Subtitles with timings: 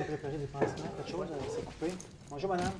[0.00, 1.26] tu préparer des pansements, quelque chose?
[1.30, 1.92] Euh, c'est coupé.
[2.30, 2.72] Bonjour, madame.